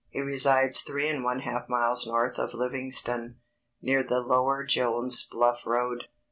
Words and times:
He 0.09 0.19
resides 0.19 0.79
three 0.81 1.07
and 1.09 1.23
one 1.23 1.41
half 1.41 1.69
miles 1.69 2.07
north 2.07 2.39
of 2.39 2.55
Livingston, 2.55 3.37
near 3.83 4.01
the 4.01 4.21
lower 4.21 4.63
Jones' 4.65 5.27
Bluff 5.29 5.61
road. 5.63 6.05